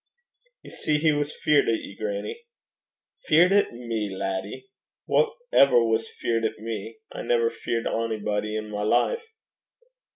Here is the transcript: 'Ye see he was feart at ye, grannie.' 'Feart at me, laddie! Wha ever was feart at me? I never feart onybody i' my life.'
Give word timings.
'Ye 0.63 0.71
see 0.71 0.97
he 0.97 1.11
was 1.11 1.31
feart 1.31 1.67
at 1.67 1.75
ye, 1.79 1.95
grannie.' 1.95 2.47
'Feart 3.27 3.51
at 3.51 3.71
me, 3.71 4.09
laddie! 4.11 4.65
Wha 5.05 5.29
ever 5.53 5.83
was 5.83 6.09
feart 6.09 6.43
at 6.43 6.57
me? 6.57 6.97
I 7.11 7.21
never 7.21 7.51
feart 7.51 7.85
onybody 7.85 8.57
i' 8.57 8.61
my 8.61 8.81
life.' 8.81 9.27